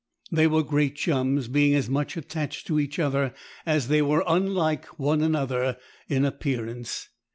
[0.31, 3.35] They were great chums, being as much attached to each other
[3.67, 5.77] as they were unlike one another
[6.09, 7.09] in appearance.